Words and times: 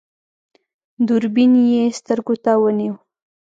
دوربين 1.07 1.51
يې 1.71 1.83
سترګو 1.99 2.35
ته 2.43 2.51
ونيو. 2.61 2.93